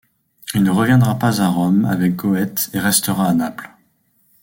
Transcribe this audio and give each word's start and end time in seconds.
Il 0.55 0.63
ne 0.63 0.71
reviendra 0.71 1.13
pas 1.19 1.43
à 1.43 1.47
Rome 1.49 1.85
avec 1.85 2.15
Goethe 2.15 2.71
et 2.73 2.79
restera 2.79 3.27
à 3.27 3.35
Naples. 3.35 3.69